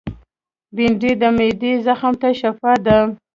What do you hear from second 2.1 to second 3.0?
ته شفاء ده